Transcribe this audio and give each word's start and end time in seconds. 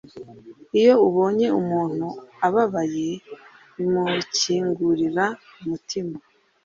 iyo 0.79 0.93
abonye 1.07 1.47
umuntu 1.61 2.07
ababaye, 2.47 3.09
bimukingurira 3.75 5.25
umutima. 5.59 6.15